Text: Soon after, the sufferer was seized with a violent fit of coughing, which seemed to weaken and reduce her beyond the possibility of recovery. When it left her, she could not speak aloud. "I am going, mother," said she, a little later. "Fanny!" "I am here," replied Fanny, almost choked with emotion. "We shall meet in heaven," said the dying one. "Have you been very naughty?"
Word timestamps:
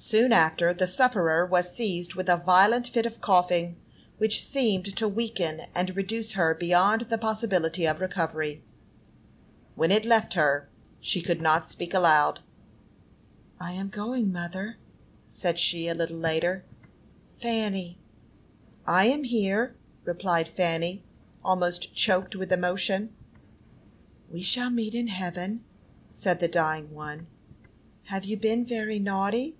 Soon 0.00 0.32
after, 0.32 0.72
the 0.72 0.86
sufferer 0.86 1.44
was 1.44 1.74
seized 1.74 2.14
with 2.14 2.28
a 2.28 2.36
violent 2.36 2.86
fit 2.86 3.04
of 3.04 3.20
coughing, 3.20 3.74
which 4.18 4.44
seemed 4.44 4.84
to 4.96 5.08
weaken 5.08 5.62
and 5.74 5.96
reduce 5.96 6.34
her 6.34 6.54
beyond 6.54 7.00
the 7.10 7.18
possibility 7.18 7.84
of 7.84 8.00
recovery. 8.00 8.62
When 9.74 9.90
it 9.90 10.04
left 10.04 10.34
her, 10.34 10.68
she 11.00 11.20
could 11.20 11.40
not 11.40 11.66
speak 11.66 11.92
aloud. 11.92 12.38
"I 13.58 13.72
am 13.72 13.88
going, 13.88 14.30
mother," 14.30 14.76
said 15.26 15.58
she, 15.58 15.88
a 15.88 15.96
little 15.96 16.18
later. 16.18 16.64
"Fanny!" 17.26 17.98
"I 18.86 19.06
am 19.06 19.24
here," 19.24 19.74
replied 20.04 20.46
Fanny, 20.46 21.02
almost 21.44 21.92
choked 21.92 22.36
with 22.36 22.52
emotion. 22.52 23.12
"We 24.30 24.42
shall 24.42 24.70
meet 24.70 24.94
in 24.94 25.08
heaven," 25.08 25.64
said 26.08 26.38
the 26.38 26.46
dying 26.46 26.94
one. 26.94 27.26
"Have 28.04 28.24
you 28.24 28.36
been 28.36 28.64
very 28.64 29.00
naughty?" 29.00 29.56